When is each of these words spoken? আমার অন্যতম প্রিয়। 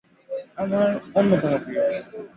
আমার 0.57 0.87
অন্যতম 1.15 1.53
প্রিয়। 1.63 1.83